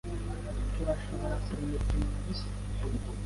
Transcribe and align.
Turashobora 0.73 1.35
kurema 1.43 1.75
ikintu 1.81 2.11
mubusa? 2.13 2.47